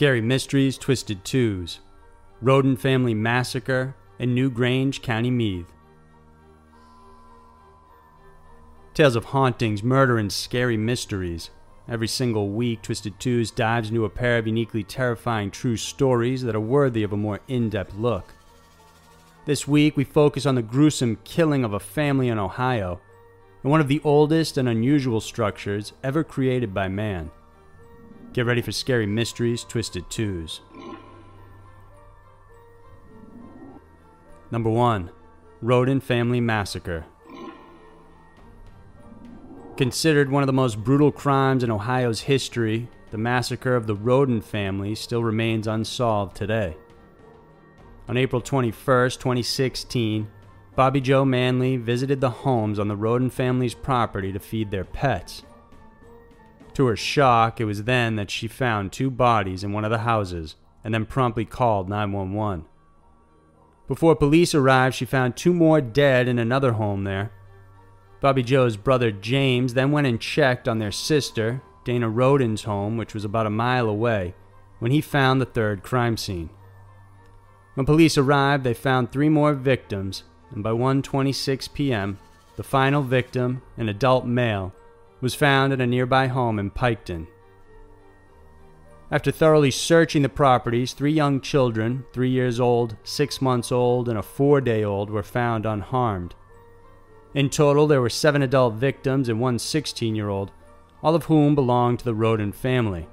Scary 0.00 0.22
Mysteries, 0.22 0.78
Twisted 0.78 1.26
Twos, 1.26 1.80
Rhoden 2.42 2.78
Family 2.78 3.12
Massacre, 3.12 3.94
and 4.18 4.34
New 4.34 4.48
Grange, 4.48 5.02
County 5.02 5.30
Meath. 5.30 5.70
Tales 8.94 9.14
of 9.14 9.26
hauntings, 9.26 9.82
murder, 9.82 10.16
and 10.16 10.32
scary 10.32 10.78
mysteries. 10.78 11.50
Every 11.86 12.08
single 12.08 12.48
week, 12.48 12.80
Twisted 12.80 13.20
Twos 13.20 13.50
dives 13.50 13.90
into 13.90 14.06
a 14.06 14.08
pair 14.08 14.38
of 14.38 14.46
uniquely 14.46 14.82
terrifying 14.82 15.50
true 15.50 15.76
stories 15.76 16.40
that 16.44 16.56
are 16.56 16.60
worthy 16.60 17.02
of 17.02 17.12
a 17.12 17.18
more 17.18 17.40
in 17.46 17.68
depth 17.68 17.94
look. 17.94 18.32
This 19.44 19.68
week, 19.68 19.98
we 19.98 20.04
focus 20.04 20.46
on 20.46 20.54
the 20.54 20.62
gruesome 20.62 21.18
killing 21.24 21.62
of 21.62 21.74
a 21.74 21.78
family 21.78 22.28
in 22.28 22.38
Ohio, 22.38 23.02
in 23.62 23.68
one 23.68 23.82
of 23.82 23.88
the 23.88 24.00
oldest 24.02 24.56
and 24.56 24.66
unusual 24.66 25.20
structures 25.20 25.92
ever 26.02 26.24
created 26.24 26.72
by 26.72 26.88
man. 26.88 27.30
Get 28.32 28.46
ready 28.46 28.62
for 28.62 28.70
scary 28.70 29.06
mysteries, 29.06 29.64
Twisted 29.64 30.08
Twos. 30.08 30.60
Number 34.52 34.70
1 34.70 35.10
Rhoden 35.60 36.00
Family 36.00 36.40
Massacre. 36.40 37.06
Considered 39.76 40.30
one 40.30 40.44
of 40.44 40.46
the 40.46 40.52
most 40.52 40.84
brutal 40.84 41.10
crimes 41.10 41.64
in 41.64 41.72
Ohio's 41.72 42.20
history, 42.20 42.88
the 43.10 43.18
massacre 43.18 43.74
of 43.74 43.88
the 43.88 43.96
Rhoden 43.96 44.44
family 44.44 44.94
still 44.94 45.24
remains 45.24 45.66
unsolved 45.66 46.36
today. 46.36 46.76
On 48.08 48.16
April 48.16 48.40
21, 48.40 48.76
2016, 49.10 50.28
Bobby 50.76 51.00
Joe 51.00 51.24
Manley 51.24 51.76
visited 51.76 52.20
the 52.20 52.30
homes 52.30 52.78
on 52.78 52.86
the 52.86 52.96
Rhoden 52.96 53.32
family's 53.32 53.74
property 53.74 54.32
to 54.32 54.38
feed 54.38 54.70
their 54.70 54.84
pets. 54.84 55.42
To 56.74 56.86
her 56.86 56.96
shock, 56.96 57.60
it 57.60 57.64
was 57.64 57.84
then 57.84 58.16
that 58.16 58.30
she 58.30 58.48
found 58.48 58.92
two 58.92 59.10
bodies 59.10 59.64
in 59.64 59.72
one 59.72 59.84
of 59.84 59.90
the 59.90 59.98
houses 59.98 60.56
and 60.84 60.94
then 60.94 61.06
promptly 61.06 61.44
called 61.44 61.88
911. 61.88 62.64
Before 63.88 64.14
police 64.14 64.54
arrived, 64.54 64.94
she 64.94 65.04
found 65.04 65.36
two 65.36 65.52
more 65.52 65.80
dead 65.80 66.28
in 66.28 66.38
another 66.38 66.72
home 66.72 67.04
there. 67.04 67.32
Bobby 68.20 68.42
Joe's 68.42 68.76
brother 68.76 69.10
James 69.10 69.74
then 69.74 69.90
went 69.90 70.06
and 70.06 70.20
checked 70.20 70.68
on 70.68 70.78
their 70.78 70.92
sister, 70.92 71.62
Dana 71.84 72.08
Rhoden's 72.08 72.64
home, 72.64 72.96
which 72.96 73.14
was 73.14 73.24
about 73.24 73.46
a 73.46 73.50
mile 73.50 73.88
away, 73.88 74.34
when 74.78 74.92
he 74.92 75.00
found 75.00 75.40
the 75.40 75.46
third 75.46 75.82
crime 75.82 76.16
scene. 76.16 76.50
When 77.74 77.86
police 77.86 78.18
arrived, 78.18 78.62
they 78.62 78.74
found 78.74 79.10
three 79.10 79.28
more 79.28 79.54
victims, 79.54 80.24
and 80.50 80.62
by 80.62 80.70
1:26 80.70 81.72
p.m., 81.72 82.18
the 82.56 82.62
final 82.62 83.02
victim, 83.02 83.62
an 83.76 83.88
adult 83.88 84.26
male, 84.26 84.74
was 85.20 85.34
found 85.34 85.72
at 85.72 85.80
a 85.80 85.86
nearby 85.86 86.26
home 86.26 86.58
in 86.58 86.70
Piketon. 86.70 87.26
After 89.10 89.32
thoroughly 89.32 89.72
searching 89.72 90.22
the 90.22 90.28
properties, 90.28 90.92
three 90.92 91.12
young 91.12 91.40
children, 91.40 92.04
three 92.12 92.30
years 92.30 92.60
old, 92.60 92.96
six 93.02 93.42
months 93.42 93.72
old, 93.72 94.08
and 94.08 94.16
a 94.16 94.22
four 94.22 94.60
day 94.60 94.84
old, 94.84 95.10
were 95.10 95.24
found 95.24 95.66
unharmed. 95.66 96.34
In 97.34 97.50
total, 97.50 97.86
there 97.86 98.00
were 98.00 98.08
seven 98.08 98.42
adult 98.42 98.74
victims 98.74 99.28
and 99.28 99.40
one 99.40 99.58
16 99.58 100.14
year 100.14 100.28
old, 100.28 100.52
all 101.02 101.14
of 101.16 101.24
whom 101.24 101.54
belonged 101.54 101.98
to 102.00 102.04
the 102.04 102.14
Rhoden 102.14 102.54
family. 102.54 103.08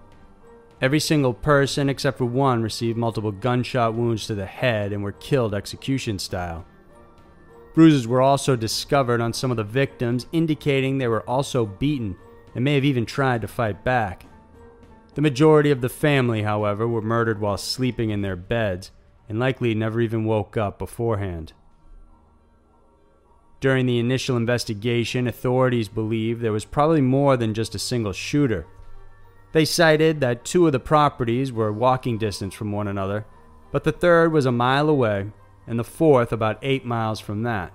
Every 0.80 1.00
single 1.00 1.34
person 1.34 1.90
except 1.90 2.20
for 2.20 2.26
one 2.26 2.62
received 2.62 2.98
multiple 2.98 3.32
gunshot 3.32 3.96
wounds 3.96 4.28
to 4.28 4.36
the 4.36 4.46
head 4.46 4.94
and 4.94 5.04
were 5.04 5.14
killed 5.14 5.56
execution 5.56 6.20
style. 6.20 6.66
Bruises 7.78 8.08
were 8.08 8.24
also 8.24 8.56
discovered 8.56 9.22
on 9.22 9.34
some 9.34 9.52
of 9.52 9.58
the 9.58 9.64
victims, 9.64 10.26
indicating 10.32 10.98
they 10.98 11.08
were 11.08 11.22
also 11.30 11.64
beaten 11.64 12.16
and 12.56 12.64
may 12.64 12.74
have 12.74 12.84
even 12.84 13.06
tried 13.06 13.42
to 13.42 13.48
fight 13.48 13.84
back. 13.84 14.26
The 15.14 15.22
majority 15.22 15.70
of 15.70 15.82
the 15.82 15.88
family, 15.88 16.42
however, 16.42 16.88
were 16.88 17.04
murdered 17.04 17.40
while 17.40 17.56
sleeping 17.56 18.10
in 18.10 18.24
their 18.24 18.36
beds 18.36 18.90
and 19.30 19.38
likely 19.38 19.76
never 19.76 20.02
even 20.02 20.26
woke 20.26 20.58
up 20.58 20.80
beforehand. 20.80 21.54
During 23.60 23.86
the 23.86 24.00
initial 24.00 24.38
investigation, 24.38 25.28
authorities 25.28 25.88
believed 25.88 26.42
there 26.42 26.52
was 26.52 26.66
probably 26.66 27.02
more 27.02 27.38
than 27.38 27.54
just 27.54 27.76
a 27.76 27.80
single 27.80 28.12
shooter. 28.12 28.66
They 29.52 29.66
cited 29.66 30.20
that 30.22 30.44
two 30.44 30.66
of 30.66 30.72
the 30.72 30.80
properties 30.80 31.52
were 31.52 31.72
walking 31.72 32.18
distance 32.18 32.56
from 32.56 32.72
one 32.72 32.88
another, 32.88 33.28
but 33.72 33.84
the 33.84 33.92
third 33.92 34.32
was 34.32 34.48
a 34.48 34.52
mile 34.52 34.90
away 34.90 35.28
and 35.68 35.78
the 35.78 35.84
fourth 35.84 36.32
about 36.32 36.58
eight 36.62 36.86
miles 36.86 37.20
from 37.20 37.44
that. 37.44 37.74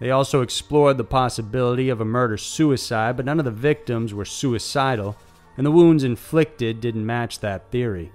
They 0.00 0.10
also 0.10 0.42
explored 0.42 0.96
the 0.96 1.04
possibility 1.04 1.88
of 1.88 2.00
a 2.00 2.04
murder 2.04 2.36
suicide, 2.36 3.16
but 3.16 3.26
none 3.26 3.38
of 3.38 3.44
the 3.44 3.50
victims 3.50 4.14
were 4.14 4.24
suicidal, 4.24 5.16
and 5.56 5.66
the 5.66 5.72
wounds 5.72 6.04
inflicted 6.04 6.80
didn't 6.80 7.04
match 7.04 7.40
that 7.40 7.70
theory. 7.70 8.12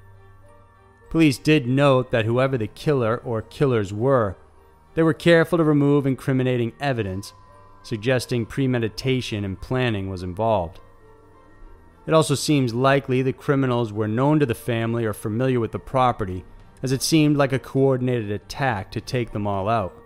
Police 1.09 1.37
did 1.37 1.67
note 1.67 2.09
that 2.11 2.25
whoever 2.25 2.57
the 2.57 2.67
killer 2.67 3.17
or 3.17 3.41
killers 3.41 3.93
were, 3.93 4.35
they 4.95 5.03
were 5.03 5.13
careful 5.13 5.57
to 5.57 5.63
remove 5.63 6.07
incriminating 6.07 6.73
evidence, 6.79 7.33
suggesting 7.83 8.45
premeditation 8.45 9.43
and 9.43 9.59
planning 9.59 10.09
was 10.09 10.23
involved. 10.23 10.79
It 12.07 12.13
also 12.13 12.35
seems 12.35 12.73
likely 12.73 13.21
the 13.21 13.33
criminals 13.33 13.93
were 13.93 14.07
known 14.07 14.39
to 14.39 14.45
the 14.45 14.55
family 14.55 15.05
or 15.05 15.13
familiar 15.13 15.59
with 15.59 15.71
the 15.71 15.79
property 15.79 16.45
as 16.83 16.91
it 16.91 17.01
seemed 17.01 17.37
like 17.37 17.53
a 17.53 17.59
coordinated 17.59 18.29
attack 18.29 18.91
to 18.91 19.01
take 19.01 19.31
them 19.31 19.47
all 19.47 19.69
out. 19.69 19.97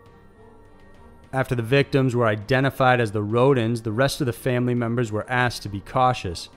After 1.34 1.56
the 1.56 1.64
victims 1.64 2.16
were 2.16 2.28
identified 2.28 3.02
as 3.02 3.12
the 3.12 3.24
Rhodens, 3.24 3.84
the 3.84 3.92
rest 3.92 4.22
of 4.22 4.28
the 4.28 4.34
family 4.34 4.74
members 4.74 5.12
were 5.12 5.30
asked 5.30 5.64
to 5.64 5.70
be 5.70 5.82
cautious. 5.82 6.50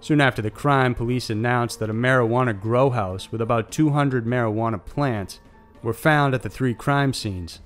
Soon 0.00 0.20
after 0.20 0.42
the 0.42 0.50
crime, 0.50 0.94
police 0.94 1.30
announced 1.30 1.78
that 1.78 1.88
a 1.88 1.94
marijuana 1.94 2.60
grow 2.60 2.90
house 2.90 3.30
with 3.30 3.40
about 3.40 3.70
200 3.70 4.26
marijuana 4.26 4.84
plants 4.84 5.38
were 5.82 5.92
found 5.92 6.34
at 6.34 6.42
the 6.42 6.50
three 6.50 6.74
crime 6.74 7.12
scenes. 7.12 7.60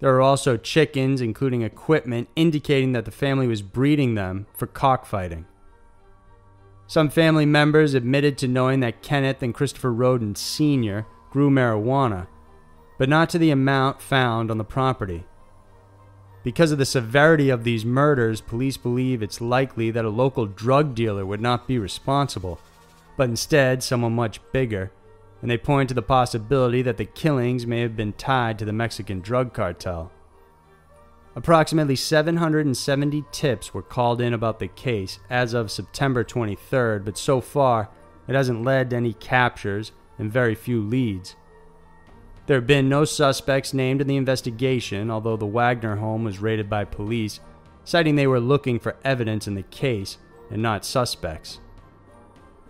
There 0.00 0.12
were 0.12 0.22
also 0.22 0.56
chickens, 0.56 1.20
including 1.20 1.62
equipment 1.62 2.28
indicating 2.36 2.92
that 2.92 3.04
the 3.04 3.10
family 3.10 3.46
was 3.46 3.62
breeding 3.62 4.14
them 4.14 4.46
for 4.54 4.66
cockfighting. 4.66 5.46
Some 6.90 7.08
family 7.08 7.46
members 7.46 7.94
admitted 7.94 8.36
to 8.38 8.48
knowing 8.48 8.80
that 8.80 9.00
Kenneth 9.00 9.44
and 9.44 9.54
Christopher 9.54 9.92
Rhoden 9.92 10.36
Sr. 10.36 11.06
grew 11.30 11.48
marijuana, 11.48 12.26
but 12.98 13.08
not 13.08 13.30
to 13.30 13.38
the 13.38 13.52
amount 13.52 14.02
found 14.02 14.50
on 14.50 14.58
the 14.58 14.64
property. 14.64 15.22
Because 16.42 16.72
of 16.72 16.78
the 16.78 16.84
severity 16.84 17.48
of 17.48 17.62
these 17.62 17.84
murders, 17.84 18.40
police 18.40 18.76
believe 18.76 19.22
it's 19.22 19.40
likely 19.40 19.92
that 19.92 20.04
a 20.04 20.08
local 20.08 20.46
drug 20.46 20.96
dealer 20.96 21.24
would 21.24 21.40
not 21.40 21.68
be 21.68 21.78
responsible, 21.78 22.58
but 23.16 23.28
instead 23.28 23.84
someone 23.84 24.14
much 24.14 24.40
bigger, 24.50 24.90
and 25.42 25.48
they 25.48 25.58
point 25.58 25.90
to 25.90 25.94
the 25.94 26.02
possibility 26.02 26.82
that 26.82 26.96
the 26.96 27.04
killings 27.04 27.68
may 27.68 27.82
have 27.82 27.94
been 27.94 28.14
tied 28.14 28.58
to 28.58 28.64
the 28.64 28.72
Mexican 28.72 29.20
drug 29.20 29.54
cartel. 29.54 30.10
Approximately 31.36 31.96
770 31.96 33.24
tips 33.30 33.72
were 33.72 33.82
called 33.82 34.20
in 34.20 34.34
about 34.34 34.58
the 34.58 34.66
case 34.66 35.20
as 35.30 35.54
of 35.54 35.70
September 35.70 36.24
23rd, 36.24 37.04
but 37.04 37.16
so 37.16 37.40
far 37.40 37.88
it 38.26 38.34
hasn't 38.34 38.64
led 38.64 38.90
to 38.90 38.96
any 38.96 39.12
captures 39.12 39.92
and 40.18 40.32
very 40.32 40.56
few 40.56 40.82
leads. 40.82 41.36
There 42.46 42.56
have 42.56 42.66
been 42.66 42.88
no 42.88 43.04
suspects 43.04 43.72
named 43.72 44.00
in 44.00 44.08
the 44.08 44.16
investigation, 44.16 45.08
although 45.08 45.36
the 45.36 45.46
Wagner 45.46 45.96
home 45.96 46.24
was 46.24 46.40
raided 46.40 46.68
by 46.68 46.84
police, 46.84 47.38
citing 47.84 48.16
they 48.16 48.26
were 48.26 48.40
looking 48.40 48.80
for 48.80 48.96
evidence 49.04 49.46
in 49.46 49.54
the 49.54 49.62
case 49.62 50.18
and 50.50 50.60
not 50.60 50.84
suspects. 50.84 51.60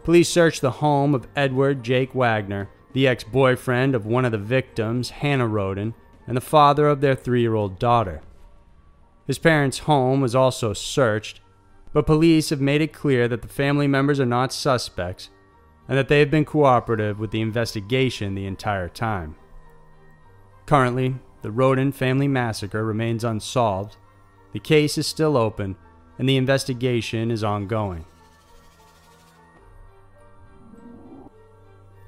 Police 0.05 0.29
searched 0.29 0.61
the 0.61 0.71
home 0.71 1.15
of 1.15 1.27
Edward 1.35 1.83
Jake 1.83 2.15
Wagner, 2.15 2.69
the 2.93 3.09
ex 3.09 3.25
boyfriend 3.25 3.95
of 3.95 4.05
one 4.05 4.27
of 4.27 4.33
the 4.33 4.39
victims, 4.39 5.11
Hannah 5.11 5.49
Rhoden, 5.49 5.95
and 6.27 6.37
the 6.37 6.43
father 6.43 6.87
of 6.87 7.01
their 7.01 7.15
three 7.15 7.41
year 7.41 7.55
old 7.55 7.79
daughter. 7.79 8.21
His 9.31 9.39
parents' 9.39 9.79
home 9.87 10.21
was 10.21 10.35
also 10.35 10.73
searched, 10.73 11.41
but 11.93 12.05
police 12.05 12.51
have 12.51 12.61
made 12.61 12.81
it 12.81 12.93
clear 12.93 13.29
that 13.29 13.43
the 13.43 13.47
family 13.47 13.87
members 13.87 14.19
are 14.19 14.27
not 14.27 14.53
suspects 14.53 15.31
and 15.87 15.97
that 15.97 16.09
they 16.09 16.19
have 16.19 16.33
been 16.33 16.45
cooperative 16.45 17.21
with 17.21 17.31
the 17.31 17.41
investigation 17.41 18.35
the 18.35 18.47
entire 18.47 18.89
time. 18.89 19.37
Currently, 20.67 21.15
the 21.43 21.51
Rhoden 21.51 21.95
family 21.95 22.27
massacre 22.27 22.85
remains 22.85 23.23
unsolved, 23.23 23.97
the 24.53 24.59
case 24.59 24.99
is 24.99 25.07
still 25.07 25.37
open, 25.37 25.77
and 26.19 26.29
the 26.29 26.37
investigation 26.37 27.31
is 27.31 27.45
ongoing. 27.45 28.07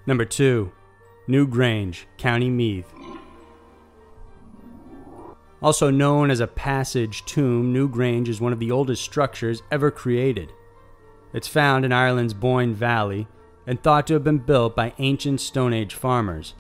Number 0.07 0.25
2. 0.25 0.73
New 1.29 1.47
Grange, 1.47 2.09
County 2.19 2.51
Meath. 2.51 2.93
Also 5.63 5.91
known 5.91 6.31
as 6.31 6.41
a 6.41 6.47
passage 6.47 7.25
tomb, 7.25 7.73
Newgrange 7.73 8.29
is 8.29 8.41
one 8.41 8.53
of 8.53 8.59
the 8.59 8.73
oldest 8.73 9.03
structures 9.03 9.63
ever 9.71 9.91
created. 9.91 10.53
It's 11.33 11.47
found 11.47 11.85
in 11.85 11.93
Ireland's 11.93 12.35
Boyne 12.35 12.75
Valley 12.75 13.29
and 13.67 13.81
thought 13.81 14.09
to 14.09 14.15
have 14.15 14.25
been 14.25 14.39
built 14.39 14.75
by 14.75 14.93
ancient 14.99 15.41
Stone 15.41 15.73
Age 15.73 15.95
farmers. 15.95 16.55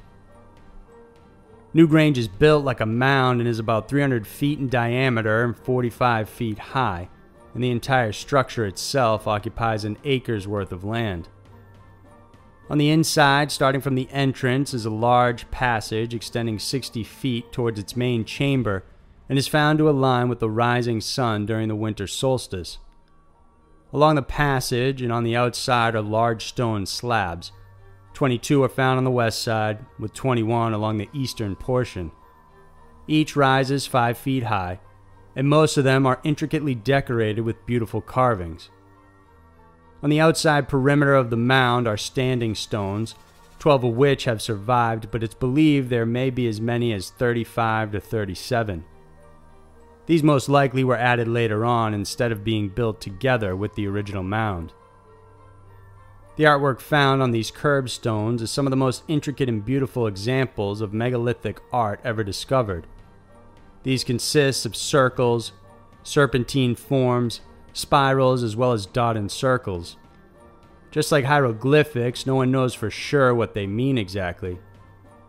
Newgrange 1.74 2.16
is 2.16 2.28
built 2.28 2.64
like 2.64 2.80
a 2.80 2.86
mound 2.86 3.40
and 3.40 3.48
is 3.48 3.58
about 3.58 3.88
300 3.88 4.26
feet 4.26 4.60
in 4.60 4.68
diameter 4.68 5.42
and 5.42 5.56
45 5.56 6.28
feet 6.28 6.58
high, 6.58 7.08
and 7.54 7.64
the 7.64 7.70
entire 7.70 8.12
structure 8.12 8.66
itself 8.66 9.26
occupies 9.26 9.84
an 9.84 9.98
acre's 10.04 10.46
worth 10.46 10.70
of 10.70 10.84
land. 10.84 11.28
On 12.72 12.78
the 12.78 12.88
inside, 12.88 13.52
starting 13.52 13.82
from 13.82 13.96
the 13.96 14.08
entrance, 14.10 14.72
is 14.72 14.86
a 14.86 14.90
large 14.90 15.50
passage 15.50 16.14
extending 16.14 16.58
60 16.58 17.04
feet 17.04 17.52
towards 17.52 17.78
its 17.78 17.98
main 17.98 18.24
chamber 18.24 18.82
and 19.28 19.38
is 19.38 19.46
found 19.46 19.78
to 19.78 19.90
align 19.90 20.30
with 20.30 20.40
the 20.40 20.48
rising 20.48 21.02
sun 21.02 21.44
during 21.44 21.68
the 21.68 21.76
winter 21.76 22.06
solstice. 22.06 22.78
Along 23.92 24.14
the 24.14 24.22
passage 24.22 25.02
and 25.02 25.12
on 25.12 25.22
the 25.22 25.36
outside 25.36 25.94
are 25.94 26.00
large 26.00 26.46
stone 26.46 26.86
slabs. 26.86 27.52
22 28.14 28.62
are 28.62 28.70
found 28.70 28.96
on 28.96 29.04
the 29.04 29.10
west 29.10 29.42
side, 29.42 29.84
with 29.98 30.14
21 30.14 30.72
along 30.72 30.96
the 30.96 31.10
eastern 31.12 31.54
portion. 31.54 32.10
Each 33.06 33.36
rises 33.36 33.86
5 33.86 34.16
feet 34.16 34.44
high, 34.44 34.80
and 35.36 35.46
most 35.46 35.76
of 35.76 35.84
them 35.84 36.06
are 36.06 36.22
intricately 36.24 36.74
decorated 36.74 37.42
with 37.42 37.66
beautiful 37.66 38.00
carvings. 38.00 38.70
On 40.02 40.10
the 40.10 40.20
outside 40.20 40.68
perimeter 40.68 41.14
of 41.14 41.30
the 41.30 41.36
mound 41.36 41.86
are 41.86 41.96
standing 41.96 42.54
stones, 42.54 43.14
12 43.60 43.84
of 43.84 43.94
which 43.94 44.24
have 44.24 44.42
survived, 44.42 45.10
but 45.12 45.22
it's 45.22 45.34
believed 45.34 45.88
there 45.88 46.04
may 46.04 46.30
be 46.30 46.48
as 46.48 46.60
many 46.60 46.92
as 46.92 47.10
35 47.10 47.92
to 47.92 48.00
37. 48.00 48.84
These 50.06 50.24
most 50.24 50.48
likely 50.48 50.82
were 50.82 50.96
added 50.96 51.28
later 51.28 51.64
on 51.64 51.94
instead 51.94 52.32
of 52.32 52.42
being 52.42 52.68
built 52.68 53.00
together 53.00 53.54
with 53.54 53.76
the 53.76 53.86
original 53.86 54.24
mound. 54.24 54.72
The 56.34 56.44
artwork 56.44 56.80
found 56.80 57.22
on 57.22 57.30
these 57.30 57.52
curbstones 57.52 58.42
is 58.42 58.50
some 58.50 58.66
of 58.66 58.70
the 58.70 58.76
most 58.76 59.04
intricate 59.06 59.48
and 59.48 59.64
beautiful 59.64 60.08
examples 60.08 60.80
of 60.80 60.92
megalithic 60.92 61.60
art 61.72 62.00
ever 62.02 62.24
discovered. 62.24 62.86
These 63.84 64.02
consist 64.02 64.66
of 64.66 64.74
circles, 64.74 65.52
serpentine 66.02 66.74
forms, 66.74 67.42
spirals, 67.72 68.42
as 68.42 68.56
well 68.56 68.72
as 68.72 68.86
dot 68.86 69.16
and 69.16 69.30
circles. 69.30 69.96
Just 70.90 71.10
like 71.10 71.24
hieroglyphics, 71.24 72.26
no 72.26 72.34
one 72.34 72.50
knows 72.50 72.74
for 72.74 72.90
sure 72.90 73.34
what 73.34 73.54
they 73.54 73.66
mean 73.66 73.96
exactly. 73.96 74.58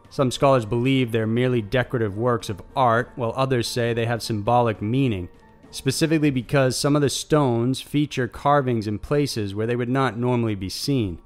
Some 0.09 0.29
scholars 0.29 0.65
believe 0.65 1.11
they're 1.11 1.25
merely 1.25 1.61
decorative 1.61 2.17
works 2.17 2.49
of 2.49 2.61
art, 2.75 3.11
while 3.15 3.33
others 3.35 3.67
say 3.67 3.93
they 3.93 4.05
have 4.05 4.21
symbolic 4.21 4.81
meaning, 4.81 5.29
specifically 5.71 6.29
because 6.29 6.77
some 6.77 6.95
of 6.95 7.01
the 7.01 7.09
stones 7.09 7.81
feature 7.81 8.27
carvings 8.27 8.85
in 8.85 8.99
places 8.99 9.55
where 9.55 9.65
they 9.65 9.75
would 9.75 9.89
not 9.89 10.17
normally 10.17 10.53
be 10.53 10.69
seen. 10.69 11.19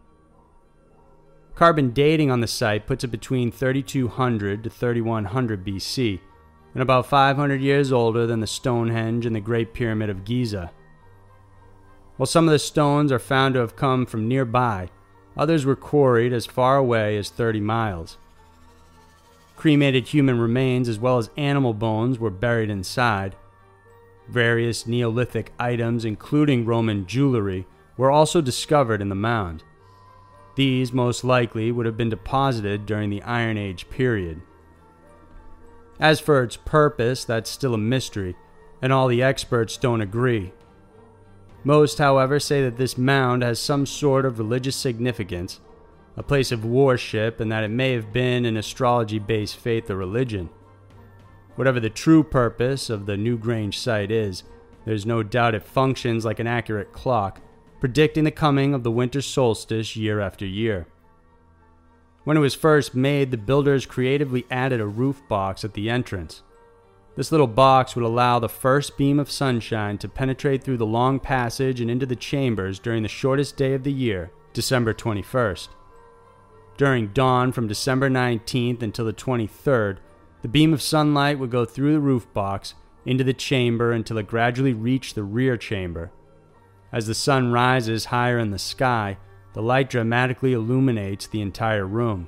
Carbon 1.54 1.90
dating 1.90 2.30
on 2.30 2.40
the 2.40 2.48
site 2.48 2.86
puts 2.86 3.04
it 3.04 3.08
between 3.08 3.52
3200 3.52 4.64
to 4.64 4.70
3100 4.70 5.66
BC, 5.66 6.20
and 6.74 6.84
about 6.84 7.08
500 7.08 7.60
years 7.60 7.92
older 7.92 8.28
than 8.28 8.40
the 8.40 8.48
Stonehenge 8.48 9.26
and 9.26 9.36
the 9.36 9.42
Great 9.42 9.74
Pyramid 9.74 10.12
of 10.12 10.24
Giza. 10.24 10.72
While 12.18 12.28
some 12.28 12.48
of 12.48 12.52
the 12.52 12.60
stones 12.60 13.12
are 13.12 13.20
found 13.20 13.54
to 13.54 13.60
have 13.62 13.76
come 13.76 14.06
from 14.06 14.28
nearby, 14.28 14.90
others 15.38 15.66
were 15.66 15.76
quarried 15.76 16.34
as 16.34 16.48
far 16.48 16.78
away 16.78 17.16
as 17.18 17.30
30 17.30 17.60
miles. 17.60 18.18
Cremated 19.56 20.08
human 20.08 20.40
remains 20.40 20.90
as 20.90 21.00
well 21.00 21.18
as 21.18 21.30
animal 21.38 21.74
bones 21.74 22.20
were 22.20 22.30
buried 22.30 22.70
inside. 22.70 23.36
Various 24.28 24.86
Neolithic 24.86 25.52
items, 25.60 26.06
including 26.06 26.66
Roman 26.66 27.06
jewelry, 27.06 27.66
were 27.98 28.12
also 28.12 28.42
discovered 28.42 29.02
in 29.02 29.10
the 29.10 29.16
mound. 29.16 29.64
These 30.56 30.92
most 30.92 31.24
likely 31.24 31.72
would 31.72 31.86
have 31.86 31.98
been 31.98 32.10
deposited 32.10 32.86
during 32.86 33.12
the 33.12 33.22
Iron 33.24 33.58
Age 33.58 33.90
period. 33.90 34.42
As 36.00 36.20
for 36.20 36.44
its 36.44 36.58
purpose, 36.58 37.26
that's 37.26 37.50
still 37.50 37.74
a 37.74 37.80
mystery, 37.80 38.36
and 38.82 38.92
all 38.92 39.08
the 39.08 39.24
experts 39.24 39.78
don't 39.78 40.02
agree. 40.02 40.52
Most, 41.64 41.98
however, 41.98 42.40
say 42.40 42.62
that 42.64 42.78
this 42.78 42.98
mound 42.98 43.44
has 43.44 43.60
some 43.60 43.86
sort 43.86 44.26
of 44.26 44.40
religious 44.40 44.76
significance 44.76 45.60
a 46.18 46.24
place 46.24 46.52
of 46.52 46.66
worship, 46.66 47.40
and 47.40 47.52
that 47.52 47.64
it 47.64 47.70
may 47.70 47.94
have 47.94 48.12
been 48.12 48.44
an 48.44 48.58
astrology 48.58 49.20
based 49.20 49.56
faith 49.56 49.90
or 49.90 49.96
religion. 49.96 50.50
Whatever 51.56 51.80
the 51.80 51.92
true 51.92 52.24
purpose 52.24 52.90
of 52.90 53.06
the 53.06 53.16
Newgrange 53.16 53.76
site 53.76 54.10
is, 54.10 54.44
there's 54.84 55.06
no 55.06 55.22
doubt 55.22 55.54
it 55.54 55.64
functions 55.64 56.26
like 56.26 56.40
an 56.40 56.48
accurate 56.48 56.92
clock, 56.92 57.42
predicting 57.80 58.24
the 58.24 58.32
coming 58.32 58.74
of 58.74 58.84
the 58.84 58.92
winter 58.92 59.22
solstice 59.22 59.96
year 59.96 60.20
after 60.20 60.46
year. 60.46 60.88
When 62.24 62.36
it 62.36 62.42
was 62.42 62.56
first 62.56 62.96
made, 62.96 63.30
the 63.30 63.38
builders 63.38 63.86
creatively 63.86 64.46
added 64.50 64.82
a 64.82 64.88
roof 64.88 65.22
box 65.30 65.64
at 65.64 65.76
the 65.76 65.90
entrance. 65.90 66.42
This 67.18 67.32
little 67.32 67.48
box 67.48 67.96
would 67.96 68.06
allow 68.06 68.38
the 68.38 68.48
first 68.48 68.96
beam 68.96 69.20
of 69.20 69.32
sunshine 69.32 69.98
to 69.98 70.08
penetrate 70.08 70.64
through 70.64 70.78
the 70.78 70.86
long 70.86 71.20
passage 71.20 71.82
and 71.82 71.90
into 71.90 72.06
the 72.06 72.16
chambers 72.16 72.78
during 72.78 73.02
the 73.02 73.10
shortest 73.10 73.58
day 73.58 73.74
of 73.74 73.84
the 73.84 73.92
year, 73.92 74.30
December 74.54 74.94
21st. 74.94 75.70
During 76.78 77.08
dawn 77.08 77.52
from 77.52 77.68
December 77.68 78.08
19th 78.08 78.84
until 78.84 79.04
the 79.04 79.14
23rd, 79.14 79.98
the 80.44 80.48
beam 80.48 80.74
of 80.74 80.82
sunlight 80.84 81.40
would 81.40 81.50
go 81.50 81.66
through 81.66 81.94
the 81.94 82.00
roof 82.00 82.32
box 82.36 82.76
into 83.04 83.24
the 83.24 83.34
chamber 83.34 83.92
until 83.92 84.20
it 84.20 84.28
gradually 84.28 84.74
reached 84.74 85.16
the 85.16 85.24
rear 85.24 85.58
chamber. 85.58 86.12
As 86.92 87.08
the 87.08 87.16
sun 87.16 87.52
rises 87.52 88.06
higher 88.06 88.38
in 88.38 88.52
the 88.52 88.60
sky, 88.60 89.18
the 89.54 89.64
light 89.64 89.90
dramatically 89.90 90.54
illuminates 90.54 91.26
the 91.26 91.42
entire 91.42 91.88
room. 91.88 92.28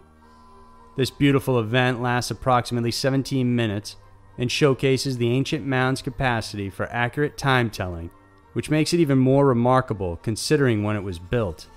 This 0.98 1.12
beautiful 1.12 1.60
event 1.60 2.02
lasts 2.02 2.32
approximately 2.32 2.90
17 2.90 3.56
minutes 3.56 3.96
and 4.40 4.50
showcases 4.50 5.18
the 5.18 5.30
ancient 5.30 5.66
mound's 5.66 6.02
capacity 6.02 6.70
for 6.70 6.88
accurate 6.88 7.38
time 7.38 7.70
telling, 7.70 8.10
which 8.54 8.70
makes 8.70 8.94
it 8.94 9.00
even 9.00 9.20
more 9.20 9.46
remarkable 9.46 10.16
considering 10.24 10.82
when 10.82 10.96
it 10.96 11.04
was 11.04 11.20
built. 11.20 11.68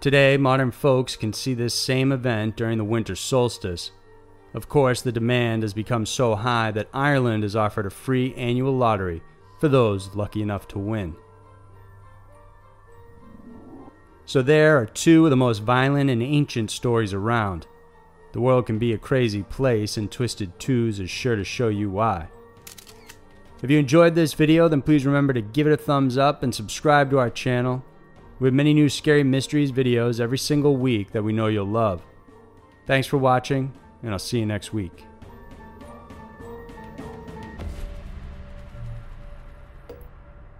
Today, 0.00 0.38
modern 0.38 0.70
folks 0.70 1.16
can 1.16 1.34
see 1.34 1.52
this 1.52 1.74
same 1.74 2.12
event 2.12 2.56
during 2.56 2.78
the 2.78 2.84
winter 2.84 3.14
solstice. 3.14 3.90
Of 4.54 4.70
course, 4.70 5.02
the 5.02 5.12
demand 5.12 5.62
has 5.62 5.74
become 5.74 6.06
so 6.06 6.34
high 6.34 6.70
that 6.70 6.88
Ireland 6.94 7.42
has 7.42 7.54
offered 7.54 7.84
a 7.84 7.90
free 7.90 8.34
annual 8.34 8.72
lottery 8.72 9.22
for 9.60 9.68
those 9.68 10.14
lucky 10.14 10.40
enough 10.40 10.66
to 10.68 10.78
win. 10.78 11.14
So, 14.24 14.40
there 14.40 14.78
are 14.78 14.86
two 14.86 15.24
of 15.24 15.30
the 15.30 15.36
most 15.36 15.58
violent 15.58 16.08
and 16.08 16.22
ancient 16.22 16.70
stories 16.70 17.12
around. 17.12 17.66
The 18.38 18.42
world 18.42 18.66
can 18.66 18.78
be 18.78 18.92
a 18.92 18.98
crazy 18.98 19.42
place, 19.42 19.96
and 19.96 20.08
Twisted 20.08 20.60
Twos 20.60 21.00
is 21.00 21.10
sure 21.10 21.34
to 21.34 21.42
show 21.42 21.66
you 21.66 21.90
why. 21.90 22.28
If 23.64 23.68
you 23.68 23.80
enjoyed 23.80 24.14
this 24.14 24.32
video, 24.32 24.68
then 24.68 24.80
please 24.80 25.04
remember 25.04 25.32
to 25.32 25.40
give 25.40 25.66
it 25.66 25.72
a 25.72 25.76
thumbs 25.76 26.16
up 26.16 26.44
and 26.44 26.54
subscribe 26.54 27.10
to 27.10 27.18
our 27.18 27.30
channel. 27.30 27.84
We 28.38 28.46
have 28.46 28.54
many 28.54 28.74
new 28.74 28.88
Scary 28.88 29.24
Mysteries 29.24 29.72
videos 29.72 30.20
every 30.20 30.38
single 30.38 30.76
week 30.76 31.10
that 31.10 31.24
we 31.24 31.32
know 31.32 31.48
you'll 31.48 31.66
love. 31.66 32.04
Thanks 32.86 33.08
for 33.08 33.18
watching, 33.18 33.72
and 34.04 34.12
I'll 34.12 34.20
see 34.20 34.38
you 34.38 34.46
next 34.46 34.72
week. 34.72 35.07